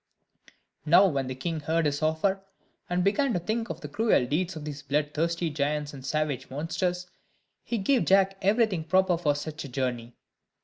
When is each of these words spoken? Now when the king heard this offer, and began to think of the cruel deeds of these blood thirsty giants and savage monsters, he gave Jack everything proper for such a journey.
Now 0.83 1.05
when 1.05 1.27
the 1.27 1.35
king 1.35 1.59
heard 1.59 1.85
this 1.85 2.01
offer, 2.01 2.41
and 2.89 3.03
began 3.03 3.33
to 3.33 3.39
think 3.39 3.69
of 3.69 3.81
the 3.81 3.87
cruel 3.87 4.25
deeds 4.25 4.55
of 4.55 4.65
these 4.65 4.81
blood 4.81 5.11
thirsty 5.13 5.51
giants 5.51 5.93
and 5.93 6.03
savage 6.03 6.49
monsters, 6.49 7.05
he 7.63 7.77
gave 7.77 8.05
Jack 8.05 8.35
everything 8.41 8.83
proper 8.83 9.15
for 9.15 9.35
such 9.35 9.63
a 9.63 9.69
journey. 9.69 10.15